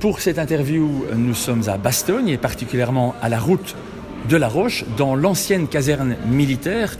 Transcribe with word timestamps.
Pour 0.00 0.20
cette 0.20 0.38
interview, 0.38 1.06
nous 1.14 1.34
sommes 1.34 1.68
à 1.68 1.78
Bastogne 1.78 2.28
et 2.28 2.36
particulièrement 2.36 3.14
à 3.22 3.30
la 3.30 3.40
route 3.40 3.74
de 4.28 4.36
la 4.36 4.46
Roche, 4.46 4.84
dans 4.98 5.14
l'ancienne 5.14 5.68
caserne 5.68 6.16
militaire, 6.28 6.98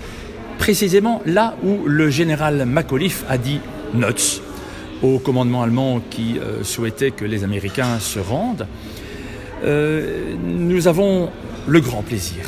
précisément 0.59 1.21
là 1.27 1.57
où 1.63 1.87
le 1.87 2.09
général 2.09 2.65
Macauliffe 2.65 3.25
a 3.29 3.37
dit 3.37 3.61
Nuts 3.93 4.41
au 5.03 5.19
commandement 5.19 5.63
allemand 5.63 6.01
qui 6.09 6.39
euh, 6.39 6.65
souhaitait 6.65 7.11
que 7.11 7.27
les 7.27 7.45
Américains 7.45 7.99
se 7.99 8.19
rendent. 8.19 8.67
Euh, 9.63 10.35
nous 10.43 10.89
avons 10.89 11.29
le 11.67 11.81
grand 11.81 12.03
plaisir 12.03 12.47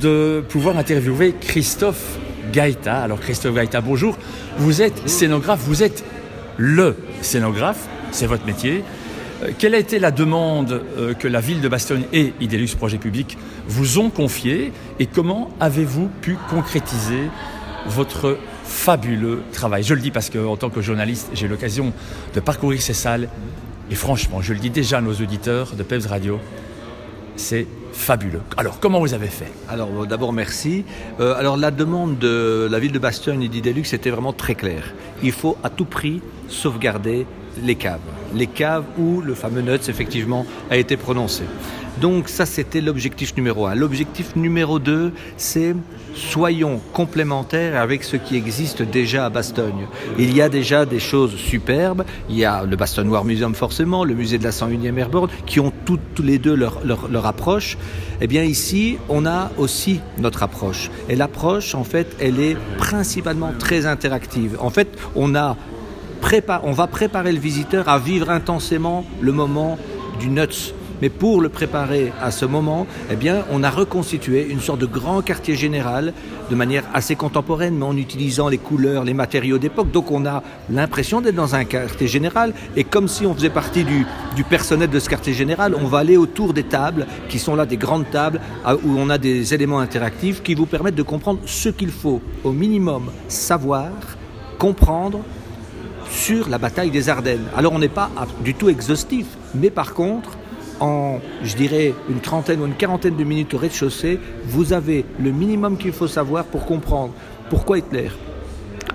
de 0.00 0.42
pouvoir 0.48 0.78
interviewer 0.78 1.34
Christophe 1.38 2.18
Gaïta. 2.50 3.02
Alors 3.02 3.20
Christophe 3.20 3.54
Gaïta, 3.54 3.82
bonjour. 3.82 4.16
Vous 4.56 4.80
êtes 4.80 5.06
scénographe, 5.06 5.60
vous 5.64 5.82
êtes 5.82 6.02
le 6.56 6.96
scénographe, 7.20 7.88
c'est 8.10 8.26
votre 8.26 8.46
métier. 8.46 8.82
Euh, 9.42 9.50
quelle 9.58 9.74
a 9.74 9.78
été 9.78 9.98
la 9.98 10.10
demande 10.10 10.82
euh, 10.98 11.14
que 11.14 11.28
la 11.28 11.40
ville 11.40 11.60
de 11.60 11.68
Bastogne 11.68 12.04
et 12.12 12.32
Idelux 12.40 12.68
Projet 12.76 12.98
Public 12.98 13.38
vous 13.66 13.98
ont 13.98 14.10
confiée 14.10 14.72
et 14.98 15.06
comment 15.06 15.50
avez-vous 15.60 16.08
pu 16.20 16.36
concrétiser 16.48 17.30
votre 17.86 18.38
fabuleux 18.64 19.42
travail? 19.52 19.82
Je 19.82 19.94
le 19.94 20.00
dis 20.00 20.10
parce 20.10 20.30
qu'en 20.30 20.56
tant 20.56 20.70
que 20.70 20.80
journaliste, 20.80 21.30
j'ai 21.34 21.48
l'occasion 21.48 21.92
de 22.34 22.40
parcourir 22.40 22.82
ces 22.82 22.92
salles 22.92 23.28
et 23.90 23.94
franchement, 23.94 24.40
je 24.40 24.52
le 24.52 24.58
dis 24.58 24.70
déjà 24.70 24.98
à 24.98 25.00
nos 25.00 25.14
auditeurs 25.14 25.74
de 25.74 25.82
PEPS 25.82 26.06
Radio, 26.06 26.38
c'est 27.36 27.66
fabuleux. 27.92 28.42
Alors, 28.56 28.78
comment 28.78 29.00
vous 29.00 29.14
avez 29.14 29.26
fait? 29.26 29.50
Alors, 29.68 29.88
euh, 30.02 30.06
d'abord, 30.06 30.32
merci. 30.32 30.84
alors, 31.18 31.56
la 31.56 31.70
demande 31.70 32.18
de 32.18 32.68
la 32.70 32.78
ville 32.78 32.92
de 32.92 32.98
Bastogne 32.98 33.42
et 33.42 33.48
d'Idelux 33.48 33.84
était 33.92 34.10
vraiment 34.10 34.32
très 34.32 34.54
claire. 34.54 34.92
Il 35.22 35.32
faut 35.32 35.56
à 35.64 35.70
tout 35.70 35.86
prix 35.86 36.20
sauvegarder 36.48 37.26
les 37.62 37.74
caves. 37.74 38.00
Les 38.34 38.46
caves 38.46 38.84
où 38.98 39.20
le 39.20 39.34
fameux 39.34 39.62
NUTS, 39.62 39.88
effectivement, 39.88 40.46
a 40.70 40.76
été 40.76 40.96
prononcé. 40.96 41.44
Donc 42.00 42.28
ça, 42.28 42.46
c'était 42.46 42.80
l'objectif 42.80 43.36
numéro 43.36 43.66
un. 43.66 43.74
L'objectif 43.74 44.34
numéro 44.34 44.78
deux, 44.78 45.12
c'est 45.36 45.74
soyons 46.14 46.80
complémentaires 46.92 47.80
avec 47.80 48.04
ce 48.04 48.16
qui 48.16 48.36
existe 48.36 48.82
déjà 48.82 49.26
à 49.26 49.30
Bastogne. 49.30 49.86
Il 50.18 50.34
y 50.34 50.40
a 50.40 50.48
déjà 50.48 50.86
des 50.86 50.98
choses 50.98 51.36
superbes. 51.36 52.04
Il 52.30 52.36
y 52.36 52.44
a 52.44 52.64
le 52.64 52.76
Bastogne 52.76 53.08
War 53.08 53.24
Museum 53.24 53.54
forcément, 53.54 54.04
le 54.04 54.14
musée 54.14 54.38
de 54.38 54.44
la 54.44 54.50
101e 54.50 54.96
Airborne, 54.96 55.28
qui 55.46 55.60
ont 55.60 55.72
toutes 55.84 56.00
tous 56.14 56.22
les 56.22 56.38
deux 56.38 56.54
leur, 56.54 56.80
leur, 56.84 57.08
leur 57.08 57.26
approche. 57.26 57.76
Eh 58.20 58.26
bien 58.26 58.44
ici, 58.44 58.96
on 59.08 59.26
a 59.26 59.50
aussi 59.58 60.00
notre 60.18 60.42
approche. 60.42 60.90
Et 61.08 61.16
l'approche, 61.16 61.74
en 61.74 61.84
fait, 61.84 62.16
elle 62.18 62.40
est 62.40 62.56
principalement 62.78 63.52
très 63.58 63.84
interactive. 63.86 64.56
En 64.60 64.70
fait, 64.70 64.88
on 65.14 65.34
a 65.34 65.56
on 66.62 66.72
va 66.72 66.86
préparer 66.86 67.32
le 67.32 67.38
visiteur 67.38 67.88
à 67.88 67.98
vivre 67.98 68.30
intensément 68.30 69.04
le 69.20 69.32
moment 69.32 69.78
du 70.18 70.28
nuts. 70.28 70.74
Mais 71.02 71.08
pour 71.08 71.40
le 71.40 71.48
préparer 71.48 72.12
à 72.20 72.30
ce 72.30 72.44
moment, 72.44 72.86
eh 73.10 73.30
on 73.50 73.62
a 73.62 73.70
reconstitué 73.70 74.46
une 74.48 74.60
sorte 74.60 74.80
de 74.80 74.86
grand 74.86 75.22
quartier 75.22 75.56
général 75.56 76.12
de 76.50 76.54
manière 76.54 76.84
assez 76.92 77.16
contemporaine, 77.16 77.76
mais 77.78 77.86
en 77.86 77.96
utilisant 77.96 78.48
les 78.48 78.58
couleurs, 78.58 79.04
les 79.04 79.14
matériaux 79.14 79.58
d'époque. 79.58 79.90
Donc 79.90 80.10
on 80.10 80.26
a 80.26 80.42
l'impression 80.68 81.22
d'être 81.22 81.36
dans 81.36 81.54
un 81.54 81.64
quartier 81.64 82.06
général. 82.06 82.52
Et 82.76 82.84
comme 82.84 83.08
si 83.08 83.24
on 83.24 83.34
faisait 83.34 83.50
partie 83.50 83.84
du, 83.84 84.04
du, 84.36 84.44
personnel 84.44 84.90
de 84.90 84.98
ce 84.98 85.08
quartier 85.08 85.32
général, 85.32 85.74
on 85.74 85.86
va 85.86 85.98
aller 85.98 86.18
autour 86.18 86.52
des 86.52 86.64
tables, 86.64 87.06
qui 87.28 87.38
sont 87.38 87.56
là 87.56 87.64
des 87.64 87.78
grandes 87.78 88.10
tables, 88.10 88.40
où 88.66 88.98
on 88.98 89.08
a 89.08 89.16
des 89.16 89.54
éléments 89.54 89.80
interactifs 89.80 90.42
qui 90.42 90.54
vous 90.54 90.66
permettent 90.66 90.96
de 90.96 91.02
comprendre 91.02 91.40
ce 91.46 91.70
qu'il 91.70 91.90
faut 91.90 92.20
au 92.44 92.52
minimum 92.52 93.10
savoir, 93.28 93.90
comprendre 94.58 95.20
sur 96.10 96.48
la 96.48 96.58
bataille 96.58 96.90
des 96.90 97.08
Ardennes. 97.08 97.46
Alors 97.56 97.72
on 97.72 97.78
n'est 97.78 97.88
pas 97.88 98.10
du 98.44 98.54
tout 98.54 98.68
exhaustif, 98.68 99.26
mais 99.54 99.70
par 99.70 99.94
contre, 99.94 100.36
en, 100.80 101.18
je 101.42 101.56
dirais, 101.56 101.94
une 102.08 102.20
trentaine 102.20 102.60
ou 102.60 102.66
une 102.66 102.74
quarantaine 102.74 103.16
de 103.16 103.24
minutes 103.24 103.54
au 103.54 103.58
rez-de-chaussée, 103.58 104.18
vous 104.44 104.72
avez 104.72 105.04
le 105.18 105.30
minimum 105.30 105.76
qu'il 105.76 105.92
faut 105.92 106.08
savoir 106.08 106.44
pour 106.44 106.64
comprendre 106.66 107.12
pourquoi 107.48 107.78
Hitler 107.78 108.10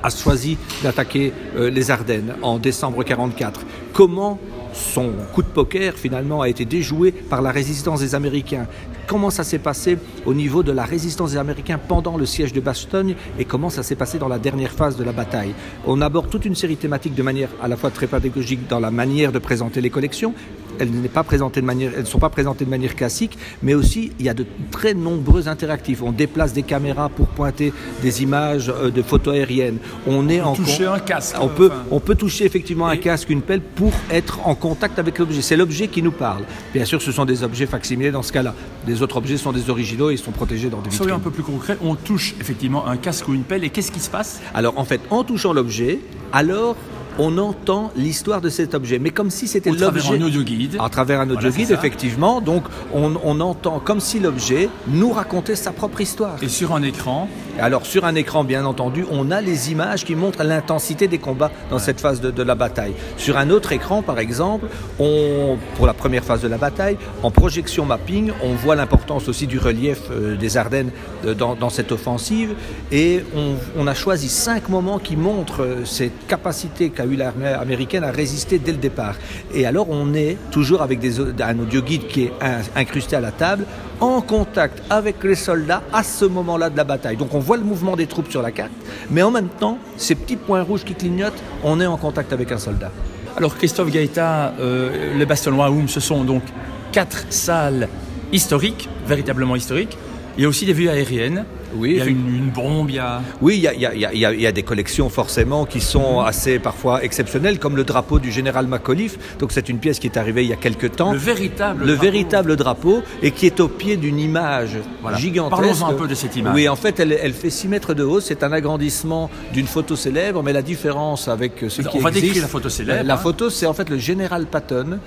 a 0.03 0.09
choisi 0.09 0.58
d'attaquer 0.84 1.34
euh, 1.58 1.70
les 1.70 1.90
Ardennes 1.92 2.36
en 2.42 2.59
décembre 2.59 2.98
1944. 2.98 3.62
Comment 3.94 4.40
son 4.75 5.12
coup 5.34 5.41
de 5.41 5.47
poker 5.47 5.94
finalement 5.96 6.41
a 6.41 6.50
été 6.50 6.66
déjoué 6.66 7.12
par 7.12 7.41
la 7.41 7.52
résistance 7.52 8.02
des 8.02 8.16
Américains. 8.16 8.68
Comment 9.08 9.30
ça 9.30 9.44
s'est 9.44 9.59
passé 9.59 9.97
au 10.25 10.34
niveau 10.34 10.63
de 10.63 10.72
la 10.72 10.84
résistance 10.84 11.31
des 11.31 11.38
Américains 11.38 11.80
pendant 11.80 12.18
le 12.18 12.25
siège 12.25 12.53
de 12.53 12.59
Bastogne 12.59 13.16
et 13.40 13.46
comment 13.46 13.69
ça 13.69 13.84
s'est 13.84 13.96
passé 13.96 14.18
dans 14.18 14.28
la 14.28 14.40
dernière 14.40 14.72
phase 14.72 14.97
de 14.97 15.03
la 15.03 15.12
bataille? 15.12 15.53
On 15.85 16.02
aborde 16.02 16.30
toute 16.30 16.46
une 16.46 16.56
série 16.56 16.78
thématique 16.78 17.16
de 17.16 17.24
manière 17.24 17.50
à 17.62 17.68
la 17.68 17.78
fois 17.78 17.91
très 17.91 18.08
pédagogique 18.08 18.68
dans 18.68 18.80
la 18.80 18.91
manière 18.91 19.31
de 19.31 19.40
présenter 19.40 19.81
les 19.81 19.90
collections, 19.90 20.34
elles, 20.80 20.90
pas 21.09 21.24
présentées 21.24 21.62
de 21.62 21.66
manière, 21.66 21.91
elles 21.96 22.02
ne 22.02 22.06
sont 22.06 22.19
pas 22.19 22.30
présentées 22.30 22.66
de 22.66 22.69
manière 22.69 22.96
classique, 22.96 23.38
mais 23.63 23.74
aussi 23.74 24.12
il 24.19 24.25
y 24.25 24.30
a 24.30 24.34
de 24.34 24.46
très 24.72 24.94
nombreux 24.94 25.47
interactifs. 25.47 26.02
On 26.02 26.12
déplace 26.12 26.53
des 26.53 26.63
caméras 26.63 27.09
pour 27.09 27.28
pointer 27.28 27.74
des 28.02 28.24
images 28.24 28.69
euh, 28.69 28.91
de 28.91 29.02
photos 29.02 29.35
aériennes. 29.35 29.78
On 30.08 30.30
est 30.30 30.41
on 30.41 30.47
en 30.47 30.56
toucher 30.56 30.85
un 30.85 31.00
casque. 31.00 31.35
On 31.41 31.47
peut, 31.47 31.72
on 31.91 32.00
peut 32.00 32.16
toucher 32.16 32.46
effectivement 32.46 32.88
un 32.88 32.97
casque, 32.97 33.30
une 33.30 33.41
pelle 33.41 33.62
pour 33.62 33.91
être 34.12 34.46
en 34.47 34.56
contact 34.56 35.00
avec 35.00 35.19
l'objet. 35.19 35.41
C'est 35.41 35.58
l'objet 35.58 35.88
qui 35.88 36.02
nous 36.02 36.12
parle. 36.12 36.44
Bien 36.74 36.85
sûr, 36.85 37.02
ce 37.02 37.12
sont 37.12 37.25
des 37.25 37.44
objets 37.44 37.66
facsimilés 37.66 38.12
dans 38.12 38.24
ce 38.24 38.31
cas-là. 38.31 38.53
Les 38.88 39.02
autres 39.02 39.18
objets 39.18 39.38
sont 39.38 39.52
des 39.52 39.69
originaux 39.69 40.09
et 40.09 40.14
ils 40.14 40.19
sont 40.19 40.31
protégés 40.31 40.69
dans 40.69 40.78
des 40.78 40.90
vitrines. 40.90 40.97
Soyons 40.97 41.16
un 41.16 41.19
peu 41.19 41.31
plus 41.31 41.44
concret. 41.44 41.78
On 41.81 41.96
touche 41.96 42.35
effectivement 42.40 42.88
un 42.88 42.97
casque 42.97 43.28
ou 43.28 43.34
une 43.34 43.44
pelle 43.44 43.64
et 43.64 43.69
qu'est-ce 43.69 43.91
qui 43.91 44.00
se 44.00 44.09
passe? 44.09 44.41
Alors 44.53 44.78
en 44.78 44.85
fait, 44.85 45.02
en 45.09 45.24
touchant 45.24 45.53
l'objet, 45.53 46.00
alors 46.31 46.75
on 47.20 47.38
entend 47.38 47.92
l'histoire 47.96 48.42
de 48.42 48.50
cet 48.50 48.74
objet, 48.74 49.00
mais 49.00 49.12
comme 49.12 49.30
si 49.30 49.48
c'était 49.48 49.70
l'objet. 49.70 49.86
À 49.86 49.92
travers 49.92 50.12
un 50.12 50.22
audio 50.22 50.44
guide. 50.44 50.78
À 50.80 50.90
travers 50.90 51.22
un 51.22 51.30
audio 51.30 51.50
guide, 51.50 51.72
effectivement. 51.72 52.42
Donc, 52.42 52.64
on, 52.94 53.16
on, 53.24 53.40
entend 53.40 53.80
comme 53.80 54.00
si 54.00 54.20
l'objet 54.20 54.70
nous 54.88 55.12
racontait 55.12 55.56
sa 55.56 55.72
propre 55.72 56.02
histoire. 56.02 56.38
Et 56.42 56.50
sur 56.50 56.74
un 56.74 56.84
écran 56.84 57.30
Alors, 57.58 57.86
sur 57.86 58.04
un 58.04 58.16
écran, 58.16 58.44
bien 58.44 58.66
entendu, 58.66 59.06
on 59.10 59.32
a 59.32 59.40
les 59.40 59.72
images 59.72 60.04
qui 60.04 60.16
montrent 60.16 60.44
l'intensité 60.44 61.08
des 61.08 61.20
combats 61.20 61.52
dans 61.70 61.78
ouais. 61.78 61.82
cette 61.82 62.02
phase 62.02 62.20
de, 62.20 62.30
de, 62.30 62.44
la 62.44 62.56
bataille. 62.56 62.94
Sur 63.16 63.38
un 63.38 63.50
autre 63.50 63.72
écran, 63.72 64.02
par 64.02 64.20
exemple, 64.20 64.68
on, 65.00 65.58
pour 65.76 65.88
la 65.88 65.94
première 65.94 66.26
phase 66.26 66.42
de 66.42 66.50
la 66.50 66.58
bataille, 66.58 66.98
en 67.24 67.32
projection 67.32 67.86
mapping, 67.86 68.32
on 68.44 68.56
voit 68.56 68.76
l'importance 68.76 69.30
aussi 69.30 69.48
du 69.48 69.58
relief 69.58 70.00
euh, 70.12 70.36
des 70.36 70.58
Ardennes 70.58 70.92
euh, 71.26 71.34
dans, 71.34 71.56
dans, 71.56 71.70
cette 71.70 71.94
offensive. 71.94 72.56
Et 72.92 73.24
on, 73.34 73.54
on, 73.78 73.88
a 73.88 73.94
choisi 73.94 74.28
cinq 74.28 74.68
moments 74.68 75.00
qui 75.00 75.16
montrent 75.16 75.64
euh, 75.64 75.86
cette 75.86 76.28
capacité 76.28 76.90
qu'a 76.90 77.06
eu 77.06 77.16
l'armée 77.16 77.48
américaine 77.48 78.04
à 78.04 78.12
résister 78.12 78.60
dès 78.60 78.74
le 78.74 78.80
départ. 78.80 79.16
Et 79.54 79.66
alors 79.66 79.90
on 79.90 80.14
est 80.14 80.38
toujours 80.52 80.82
avec 80.82 81.00
des, 81.00 81.22
un 81.42 81.60
audio 81.60 81.82
guide 81.82 82.08
qui 82.08 82.24
est 82.24 82.34
incrusté 82.76 83.16
à 83.16 83.22
la 83.22 83.32
table, 83.32 83.66
en 84.00 84.22
contact 84.22 84.82
avec 84.90 85.24
les 85.24 85.36
soldats 85.36 85.82
à 85.94 86.04
ce 86.04 86.26
moment-là 86.26 86.70
de 86.70 86.78
la 86.78 86.84
bataille. 86.84 87.18
Donc 87.18 87.34
on 87.34 87.40
voit 87.40 87.58
le 87.58 87.64
mouvement 87.64 87.96
des 87.96 88.08
troupes 88.08 88.30
sur 88.30 88.42
la 88.42 88.52
carte, 88.52 88.72
mais 89.10 89.22
en 89.22 89.32
même 89.32 89.50
temps, 89.50 89.78
ces 89.98 90.16
petits 90.16 90.36
points 90.36 90.62
rouges 90.62 90.84
qui 90.84 90.94
clignotent, 90.94 91.42
on 91.64 91.80
est 91.80 91.86
en 91.86 91.98
contact 91.98 92.34
avec 92.34 92.52
un 92.52 92.58
soldat. 92.58 92.92
Alors 93.38 93.58
Christophe 93.58 93.92
Gaïta, 93.92 94.54
euh, 94.60 95.18
le 95.18 95.26
Bastonnois 95.26 95.70
Oum, 95.70 95.90
ce 95.90 96.00
sont 96.00 96.24
donc 96.24 96.44
quatre 96.92 97.26
salles 97.30 97.90
historiques, 98.32 98.90
véritablement 99.08 99.56
historiques. 99.56 99.98
Il 100.38 100.44
y 100.44 100.46
a 100.46 100.50
aussi 100.50 100.66
des 100.66 100.74
vues 100.74 100.90
aériennes. 100.90 101.46
Oui, 101.78 101.91
il 101.91 101.97
y 101.97 102.02
a 102.02 102.06
une, 102.06 102.34
une 102.34 102.50
bombe, 102.50 102.90
il 102.90 102.96
y 102.96 103.00
a... 103.00 103.22
Oui, 103.41 103.56
il 103.58 103.62
y 103.62 103.68
a, 103.68 103.74
il, 103.74 103.81
y 103.81 103.86
a, 103.86 103.94
il, 103.94 104.00
y 104.00 104.25
a, 104.25 104.34
il 104.34 104.41
y 104.41 104.47
a, 104.47 104.52
des 104.52 104.63
collections 104.63 105.09
forcément 105.09 105.66
qui 105.66 105.81
sont 105.81 106.22
mmh. 106.22 106.25
assez 106.25 106.59
parfois 106.59 107.03
exceptionnelles, 107.03 107.59
comme 107.59 107.75
le 107.75 107.84
drapeau 107.84 108.19
du 108.19 108.31
général 108.31 108.68
Macauliffe. 108.68 109.38
Donc 109.40 109.52
c'est 109.52 109.69
une 109.69 109.80
pièce 109.80 110.00
qui 110.00 110.08
est 110.08 110.18
arrivée 110.18 110.44
il 110.44 110.50
y 110.50 110.53
a 110.53 110.58
quelques 110.58 110.96
temps. 110.96 111.14
Le 111.14 111.18
véritable 111.18 111.81
Le 111.81 111.94
drapeau. 111.94 112.02
véritable 112.02 112.56
drapeau 112.56 113.03
et 113.22 113.31
qui 113.31 113.46
est 113.46 113.59
au 113.59 113.68
pied 113.68 113.97
d'une 113.97 114.19
image 114.19 114.78
voilà. 115.02 115.18
gigantesque. 115.18 115.62
Parlons 115.62 115.85
un 115.85 115.94
peu 115.94 116.08
de 116.08 116.16
cette 116.16 116.35
image. 116.35 116.53
Oui, 116.56 116.68
en 116.68 116.75
fait, 116.75 117.00
elle, 117.00 117.12
elle 117.14 117.34
fait 117.34 117.50
6 117.50 117.68
mètres 117.68 117.94
de 117.94 118.03
haut. 118.03 118.19
C'est 118.19 118.44
un 118.44 118.52
agrandissement 118.52 119.30
d'une 119.53 119.68
photo 119.68 119.96
célèbre, 119.96 120.44
mais 120.44 120.53
la 120.53 120.62
différence 120.62 121.28
avec 121.28 121.66
ce 121.68 121.81
Alors, 121.81 121.91
qui 121.91 122.00
on 122.00 122.02
va 122.02 122.09
existe... 122.09 122.25
décrire 122.25 122.44
la 122.44 122.47
photo 122.50 122.69
célèbre. 122.69 123.03
La 123.06 123.14
hein. 123.14 123.18
photo, 123.18 123.50
c'est 123.50 123.66
en 123.66 123.74
fait 123.74 123.90
le 123.90 123.97
général 123.97 124.46
Patton 124.46 125.00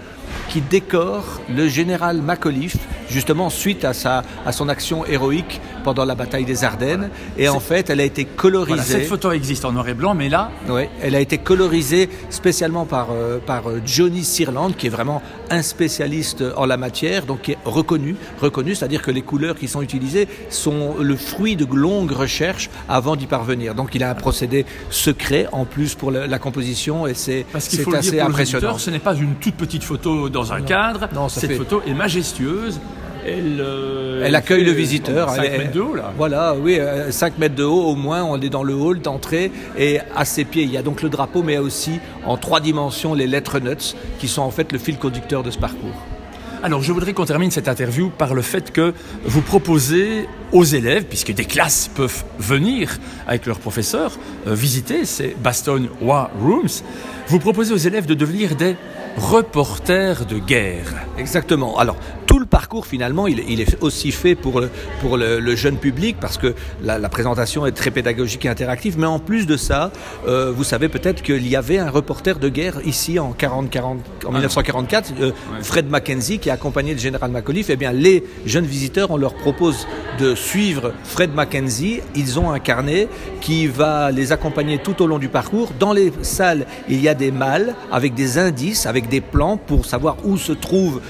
qui 0.48 0.60
décore 0.60 1.40
le 1.54 1.69
général 1.69 2.22
Macauliffe, 2.22 2.76
justement 3.10 3.50
suite 3.50 3.84
à, 3.84 3.93
sa, 3.93 4.22
à 4.46 4.52
son 4.52 4.69
action 4.69 5.05
héroïque 5.06 5.60
pendant 5.84 6.05
la 6.05 6.14
bataille 6.14 6.44
des 6.44 6.64
Ardennes. 6.64 7.10
Et 7.37 7.49
en 7.49 7.60
fait, 7.60 7.90
elle 7.90 8.00
a 8.00 8.05
été 8.05 8.25
colorisée. 8.25 8.75
Voilà, 8.75 8.82
cette 9.00 9.08
photo 9.08 9.32
existe 9.32 9.64
en 9.64 9.72
noir 9.72 9.88
et 9.88 9.94
blanc, 9.94 10.14
mais 10.14 10.28
là. 10.28 10.50
Oui, 10.69 10.82
elle 11.02 11.14
a 11.14 11.20
été 11.20 11.38
colorisée 11.38 12.08
spécialement 12.31 12.84
par, 12.84 13.08
euh, 13.12 13.38
par 13.38 13.64
Johnny 13.84 14.25
Searland, 14.25 14.72
qui 14.76 14.87
est 14.87 14.90
vraiment 14.90 15.22
un 15.50 15.62
spécialiste 15.62 16.44
en 16.56 16.66
la 16.66 16.76
matière, 16.76 17.25
donc 17.25 17.43
qui 17.43 17.52
est 17.52 17.58
reconnu. 17.64 18.16
Reconnu, 18.40 18.75
c'est-à-dire 18.75 19.02
que 19.02 19.10
les 19.10 19.22
couleurs 19.22 19.56
qui 19.56 19.69
sont 19.69 19.82
utilisées 19.82 20.28
sont 20.50 20.96
le 21.00 21.16
fruit 21.16 21.56
de 21.56 21.66
longues 21.75 22.12
recherches 22.12 22.70
avant 22.88 23.16
d'y 23.16 23.26
parvenir. 23.26 23.75
Donc 23.75 23.94
il 23.94 24.02
a 24.02 24.10
un 24.10 24.14
procédé 24.14 24.66
secret 24.90 25.46
en 25.52 25.64
plus 25.64 25.94
pour 25.94 26.10
la, 26.10 26.26
la 26.26 26.38
composition 26.38 27.06
et 27.06 27.14
c'est 27.14 27.46
assez 27.55 28.20
impressionnant. 28.20 28.78
Ce 28.78 28.90
n'est 28.90 28.99
pas 28.99 29.14
une 29.14 29.34
toute 29.37 29.55
petite 29.55 29.84
photo 29.84 30.28
dans 30.28 30.52
un 30.52 30.60
non. 30.60 30.64
cadre. 30.64 31.08
Non, 31.14 31.28
Cette 31.28 31.50
fait... 31.50 31.56
photo 31.56 31.82
est 31.87 31.94
majestueuse 31.94 32.81
elle, 33.26 33.59
euh, 33.61 34.23
elle 34.25 34.35
accueille 34.35 34.65
le 34.65 34.73
visiteur. 34.73 35.26
bon, 35.29 35.35
cinq 35.35 35.44
Elle- 35.53 35.59
mètres 35.59 35.73
de 35.73 35.81
haut, 35.81 35.94
là. 35.94 36.12
Voilà, 36.17 36.55
oui, 36.55 36.79
5 37.11 37.38
mètres 37.38 37.55
de 37.55 37.65
haut 37.65 37.87
au 37.91 37.94
moins, 37.94 38.23
on 38.25 38.41
est 38.41 38.49
dans 38.49 38.62
le 38.62 38.75
hall 38.75 39.00
d'entrée 39.00 39.50
et 39.79 39.99
à 40.17 40.25
ses 40.25 40.44
pieds, 40.44 40.62
il 40.62 40.70
y 40.70 40.76
a 40.76 40.82
donc 40.82 41.03
le 41.03 41.09
drapeau, 41.09 41.43
mais 41.43 41.59
aussi 41.59 42.00
en 42.25 42.37
trois 42.37 42.61
dimensions 42.61 43.15
les 43.15 43.26
lettres 43.26 43.59
nuts 43.61 43.94
qui 44.19 44.29
sont 44.29 44.43
en 44.43 44.50
fait 44.50 44.73
le 44.73 44.79
fil 44.79 44.97
conducteur 44.99 45.43
de 45.43 45.50
ce 45.50 45.59
parcours. 45.59 45.94
Alors, 46.61 46.82
je 46.82 46.91
voudrais 46.93 47.12
qu'on 47.12 47.25
termine 47.25 47.53
cette 47.53 47.69
interview 47.69 48.11
par 48.11 48.35
le 48.35 48.43
fait 48.43 48.73
que 48.73 48.93
vous 49.25 49.43
proposez 49.43 50.26
aux 50.50 50.65
élèves, 50.65 51.05
puisque 51.05 51.32
des 51.32 51.44
classes 51.44 51.88
peuvent 51.94 52.25
venir 52.41 52.99
avec 53.29 53.47
leurs 53.47 53.61
professeurs, 53.61 54.19
euh, 54.49 54.55
visiter 54.55 55.05
ces 55.05 55.37
Baston 55.41 55.88
War 56.00 56.31
Rooms, 56.43 56.82
vous 57.29 57.38
proposez 57.38 57.73
aux 57.73 57.76
élèves 57.76 58.06
de 58.06 58.15
devenir 58.15 58.56
des 58.56 58.75
reporters 59.17 60.26
de 60.26 60.38
guerre. 60.38 61.06
Exactement. 61.17 61.79
Alors, 61.79 61.97
tout 62.28 62.38
le 62.38 62.46
parcours, 62.46 62.86
finalement, 62.86 63.26
il, 63.26 63.42
il 63.48 63.60
est 63.60 63.82
aussi 63.82 64.12
fait 64.12 64.34
pour 64.34 64.60
le, 64.60 64.69
pour 65.00 65.16
le, 65.16 65.40
le 65.40 65.56
jeune 65.56 65.78
public 65.78 66.16
parce 66.20 66.36
que 66.36 66.54
la, 66.84 66.98
la 66.98 67.08
présentation 67.08 67.64
est 67.66 67.72
très 67.72 67.90
pédagogique 67.90 68.44
et 68.44 68.50
interactive. 68.50 68.98
Mais 68.98 69.06
en 69.06 69.19
plus 69.19 69.46
de 69.46 69.56
ça, 69.56 69.90
euh, 70.28 70.52
vous 70.54 70.62
savez 70.62 70.90
peut-être 70.90 71.22
qu'il 71.22 71.48
y 71.48 71.56
avait 71.56 71.78
un 71.78 71.90
reporter 71.90 72.38
de 72.38 72.50
guerre 72.50 72.80
ici 72.84 73.19
en, 73.19 73.32
40, 73.32 73.70
40, 73.70 73.98
en 74.26 74.30
1944, 74.30 75.12
euh, 75.20 75.32
Fred 75.62 75.88
Mackenzie, 75.88 76.38
qui 76.38 76.50
a 76.50 76.52
accompagné 76.52 76.92
le 76.92 77.00
général 77.00 77.30
McAuliffe. 77.30 77.70
Eh 77.70 77.76
bien, 77.76 77.92
les 77.92 78.22
jeunes 78.44 78.66
visiteurs, 78.66 79.10
on 79.10 79.16
leur 79.16 79.34
propose 79.34 79.86
de 80.20 80.34
suivre 80.34 80.92
Fred 81.04 81.34
Mackenzie. 81.34 82.02
Ils 82.14 82.38
ont 82.38 82.50
un 82.50 82.58
carnet 82.58 83.08
qui 83.40 83.66
va 83.69 84.10
les 84.10 84.32
accompagner 84.32 84.78
tout 84.78 85.00
au 85.02 85.06
long 85.06 85.19
du 85.19 85.31
parcours. 85.31 85.72
Dans 85.81 85.94
les 85.94 86.12
salles, 86.20 86.66
il 86.90 87.00
y 87.00 87.08
a 87.08 87.14
des 87.14 87.31
malles 87.31 87.74
avec 87.90 88.12
des 88.14 88.36
indices, 88.36 88.84
avec 88.84 89.08
des 89.08 89.22
plans 89.22 89.56
pour 89.56 89.86
savoir 89.86 90.19
où 90.24 90.36
se 90.36 90.52
trouvent 90.52 91.00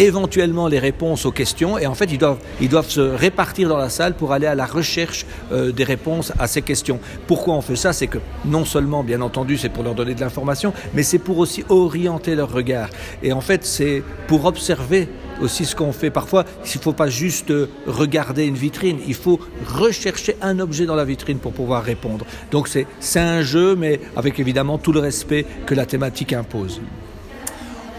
éventuellement 0.00 0.66
les 0.66 0.78
réponses 0.78 1.26
aux 1.26 1.30
questions 1.30 1.78
et 1.78 1.86
en 1.86 1.94
fait 1.94 2.10
ils 2.10 2.18
doivent, 2.18 2.38
ils 2.60 2.68
doivent 2.68 2.88
se 2.88 3.00
répartir 3.00 3.68
dans 3.68 3.76
la 3.76 3.90
salle 3.90 4.14
pour 4.14 4.32
aller 4.32 4.46
à 4.46 4.54
la 4.54 4.64
recherche 4.64 5.26
euh, 5.52 5.72
des 5.72 5.84
réponses 5.84 6.32
à 6.38 6.46
ces 6.46 6.62
questions. 6.62 6.98
Pourquoi 7.26 7.54
on 7.54 7.60
fait 7.60 7.76
ça? 7.76 7.92
C'est 7.92 8.06
que 8.06 8.18
non 8.46 8.64
seulement 8.64 9.04
bien 9.04 9.20
entendu 9.20 9.58
c'est 9.58 9.68
pour 9.68 9.84
leur 9.84 9.94
donner 9.94 10.14
de 10.14 10.20
l'information 10.20 10.72
mais 10.94 11.02
c'est 11.02 11.18
pour 11.18 11.38
aussi 11.38 11.64
orienter 11.68 12.34
leur 12.34 12.50
regard 12.50 12.88
et 13.22 13.32
en 13.32 13.42
fait 13.42 13.64
c'est 13.64 14.02
pour 14.26 14.46
observer 14.46 15.08
aussi 15.42 15.64
ce 15.64 15.74
qu'on 15.74 15.92
fait 15.92 16.10
parfois, 16.10 16.44
il 16.66 16.76
ne 16.76 16.82
faut 16.82 16.92
pas 16.92 17.08
juste 17.08 17.50
euh, 17.50 17.68
regarder 17.86 18.44
une 18.46 18.56
vitrine, 18.56 18.98
il 19.06 19.14
faut 19.14 19.40
rechercher 19.66 20.36
un 20.42 20.58
objet 20.58 20.86
dans 20.86 20.94
la 20.94 21.04
vitrine 21.04 21.38
pour 21.38 21.52
pouvoir 21.52 21.82
répondre. 21.82 22.26
Donc 22.50 22.68
c'est 22.68 22.86
c'est 23.00 23.20
un 23.20 23.40
jeu, 23.42 23.74
mais 23.74 24.00
avec 24.16 24.38
évidemment 24.38 24.76
tout 24.76 24.92
le 24.92 25.00
respect 25.00 25.46
que 25.66 25.74
la 25.74 25.86
thématique 25.86 26.32
impose. 26.32 26.80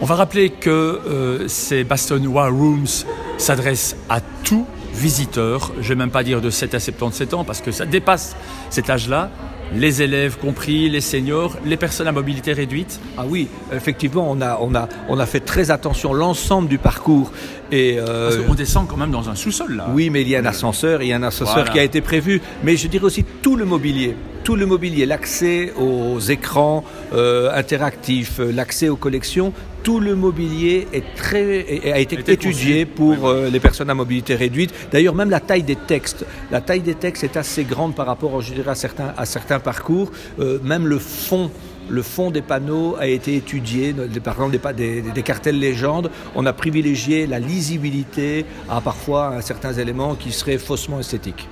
On 0.02 0.04
va 0.04 0.16
rappeler 0.16 0.50
que 0.50 0.68
euh, 0.68 1.46
ces 1.46 1.84
Baston 1.84 2.26
War 2.26 2.52
Rooms 2.52 3.04
s'adressent 3.38 3.94
à 4.08 4.20
tout 4.42 4.66
visiteur, 4.92 5.70
je 5.80 5.90
vais 5.90 5.94
même 5.94 6.10
pas 6.10 6.24
dire 6.24 6.40
de 6.40 6.50
7 6.50 6.74
à 6.74 6.80
77 6.80 7.34
ans 7.34 7.44
parce 7.44 7.60
que 7.60 7.70
ça 7.70 7.86
dépasse 7.86 8.34
cet 8.68 8.90
âge-là, 8.90 9.30
les 9.76 10.02
élèves 10.02 10.38
compris, 10.38 10.88
les 10.90 11.00
seniors, 11.00 11.56
les 11.64 11.76
personnes 11.76 12.08
à 12.08 12.12
mobilité 12.12 12.52
réduite. 12.52 13.00
Ah 13.16 13.24
oui, 13.28 13.48
effectivement, 13.74 14.26
on 14.30 14.40
a, 14.40 14.58
on 14.60 14.74
a, 14.74 14.88
on 15.08 15.18
a 15.18 15.26
fait 15.26 15.40
très 15.40 15.70
attention 15.70 16.12
l'ensemble 16.12 16.68
du 16.68 16.78
parcours. 16.78 17.32
Et 17.70 17.96
euh, 17.98 18.28
Parce 18.30 18.42
qu'on 18.46 18.54
descend 18.54 18.86
quand 18.86 18.96
même 18.98 19.10
dans 19.10 19.30
un 19.30 19.34
sous-sol 19.34 19.76
là. 19.76 19.86
oui, 19.94 20.10
mais 20.10 20.22
il 20.22 20.28
y 20.28 20.36
a 20.36 20.40
un 20.40 20.44
ascenseur, 20.46 21.02
il 21.02 21.08
y 21.08 21.12
a 21.12 21.16
un 21.16 21.22
ascenseur 21.22 21.54
Voilà. 21.56 21.70
qui 21.70 21.78
a 21.78 21.82
été 21.84 22.00
prévu. 22.02 22.40
Mais 22.62 22.76
je 22.76 22.86
dirais 22.88 23.04
aussi 23.04 23.24
tout 23.42 23.56
le 23.56 23.64
mobilier, 23.64 24.14
tout 24.44 24.56
le 24.56 24.66
mobilier, 24.66 25.06
l'accès 25.06 25.72
aux 25.78 26.18
écrans 26.20 26.84
euh, 27.14 27.50
interactifs, 27.54 28.40
euh, 28.40 28.52
l'accès 28.52 28.88
aux 28.90 28.96
collections, 28.96 29.54
tout 29.82 29.98
le 30.00 30.14
mobilier 30.14 30.86
est 30.92 31.02
très, 31.16 31.60
est- 31.60 31.92
a 31.92 31.98
été 31.98 32.16
étudié 32.30 32.84
conçu. 32.84 32.94
pour 32.94 33.26
euh, 33.28 33.48
les 33.50 33.58
personnes 33.58 33.90
à 33.90 33.94
mobilité 33.94 34.34
réduite. 34.36 34.72
D'ailleurs, 34.92 35.14
même 35.14 35.30
la 35.30 35.40
taille 35.40 35.62
des 35.64 35.74
textes, 35.76 36.24
la 36.52 36.60
taille 36.60 36.82
des 36.82 36.94
textes 36.94 37.24
est 37.24 37.36
assez 37.36 37.64
grande 37.64 37.94
par 37.94 38.06
rapport, 38.06 38.40
je 38.42 38.52
dirais, 38.54 38.70
à 38.70 38.74
certains, 38.76 39.12
à 39.16 39.24
certains 39.24 39.58
parcours. 39.62 40.10
Euh, 40.38 40.58
même 40.62 40.86
le 40.86 40.98
fond. 40.98 41.50
Le 41.90 42.02
fond 42.02 42.30
des 42.30 42.42
panneaux 42.42 42.94
a 43.00 43.08
été 43.08 43.34
étudié, 43.34 43.92
par 44.22 44.34
exemple 44.34 44.56
des, 44.76 45.02
des, 45.02 45.10
des 45.10 45.22
cartels 45.22 45.58
légendes. 45.58 46.10
On 46.36 46.46
a 46.46 46.52
privilégié 46.52 47.26
la 47.26 47.40
lisibilité 47.40 48.46
à 48.70 48.80
parfois 48.80 49.42
certains 49.42 49.72
éléments 49.72 50.14
qui 50.14 50.30
seraient 50.30 50.58
faussement 50.58 51.00
esthétiques. 51.00 51.48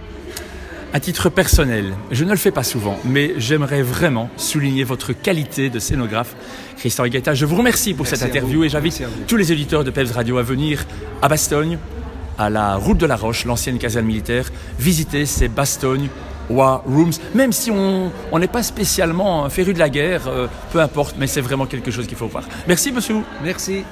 À 0.92 1.00
titre 1.00 1.28
personnel, 1.28 1.94
je 2.10 2.24
ne 2.24 2.30
le 2.30 2.36
fais 2.36 2.52
pas 2.52 2.62
souvent, 2.62 2.96
mais 3.04 3.34
j'aimerais 3.38 3.82
vraiment 3.82 4.30
souligner 4.36 4.84
votre 4.84 5.12
qualité 5.12 5.68
de 5.68 5.78
scénographe, 5.78 6.34
Christian 6.78 7.04
Higueta. 7.04 7.34
Je 7.34 7.44
vous 7.44 7.56
remercie 7.56 7.94
pour 7.94 8.04
Merci 8.04 8.18
cette 8.18 8.28
interview 8.28 8.64
et 8.64 8.68
j'invite 8.68 9.02
tous 9.26 9.36
les 9.36 9.52
auditeurs 9.52 9.84
de 9.84 9.90
Peps 9.90 10.12
Radio 10.12 10.38
à 10.38 10.42
venir 10.42 10.84
à 11.22 11.28
Bastogne, 11.28 11.78
à 12.38 12.50
la 12.50 12.76
route 12.76 12.98
de 12.98 13.06
la 13.06 13.16
Roche, 13.16 13.44
l'ancienne 13.44 13.78
caserne 13.78 14.06
militaire, 14.06 14.50
visiter 14.78 15.26
ces 15.26 15.48
Bastogne 15.48 16.08
War 16.50 16.82
Rooms, 16.86 17.12
même 17.34 17.52
si 17.52 17.70
on 17.70 18.38
n'est 18.38 18.46
pas 18.46 18.62
spécialement 18.62 19.48
féru 19.48 19.72
de 19.72 19.78
la 19.78 19.88
guerre, 19.88 20.28
euh, 20.28 20.46
peu 20.72 20.80
importe, 20.80 21.16
mais 21.18 21.26
c'est 21.26 21.40
vraiment 21.40 21.66
quelque 21.66 21.90
chose 21.90 22.06
qu'il 22.06 22.16
faut 22.16 22.26
voir. 22.26 22.44
Merci, 22.66 22.92
monsieur. 22.92 23.16
Merci. 23.42 23.84